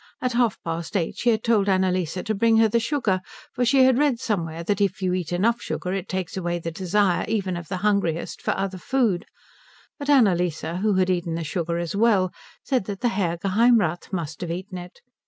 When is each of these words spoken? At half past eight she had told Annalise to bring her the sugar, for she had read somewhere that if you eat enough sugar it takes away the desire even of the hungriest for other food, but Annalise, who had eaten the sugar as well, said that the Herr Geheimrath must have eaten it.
At 0.19 0.33
half 0.33 0.57
past 0.63 0.97
eight 0.97 1.15
she 1.19 1.29
had 1.29 1.43
told 1.43 1.69
Annalise 1.69 2.15
to 2.15 2.33
bring 2.33 2.57
her 2.57 2.67
the 2.67 2.79
sugar, 2.79 3.21
for 3.53 3.63
she 3.63 3.83
had 3.83 3.99
read 3.99 4.19
somewhere 4.19 4.63
that 4.63 4.81
if 4.81 4.99
you 5.03 5.13
eat 5.13 5.31
enough 5.31 5.61
sugar 5.61 5.93
it 5.93 6.09
takes 6.09 6.35
away 6.35 6.57
the 6.57 6.71
desire 6.71 7.23
even 7.27 7.55
of 7.55 7.67
the 7.67 7.77
hungriest 7.85 8.41
for 8.41 8.57
other 8.57 8.79
food, 8.79 9.27
but 9.99 10.09
Annalise, 10.09 10.61
who 10.61 10.95
had 10.95 11.11
eaten 11.11 11.35
the 11.35 11.43
sugar 11.43 11.77
as 11.77 11.95
well, 11.95 12.33
said 12.63 12.85
that 12.85 13.01
the 13.01 13.09
Herr 13.09 13.37
Geheimrath 13.37 14.11
must 14.11 14.41
have 14.41 14.49
eaten 14.49 14.79
it. 14.79 15.01